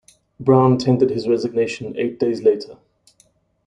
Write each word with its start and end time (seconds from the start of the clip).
Brown 0.39 0.79
tendered 0.79 1.11
his 1.11 1.27
resignation 1.27 1.95
eight 1.95 2.17
days 2.19 2.41
later. 2.41 2.79